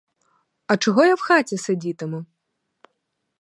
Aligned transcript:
А 0.67 0.77
чого 0.77 1.05
я 1.05 1.15
в 1.15 1.19
хаті 1.19 1.57
сидітиму? 1.57 2.25